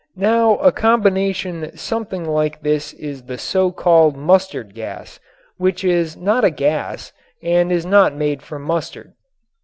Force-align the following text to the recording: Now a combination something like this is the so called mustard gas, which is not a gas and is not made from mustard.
Now 0.17 0.55
a 0.57 0.71
combination 0.71 1.77
something 1.77 2.25
like 2.25 2.63
this 2.63 2.91
is 2.93 3.21
the 3.21 3.37
so 3.37 3.71
called 3.71 4.17
mustard 4.17 4.73
gas, 4.73 5.19
which 5.57 5.83
is 5.83 6.17
not 6.17 6.43
a 6.43 6.49
gas 6.49 7.13
and 7.43 7.71
is 7.71 7.85
not 7.85 8.15
made 8.15 8.41
from 8.41 8.63
mustard. 8.63 9.13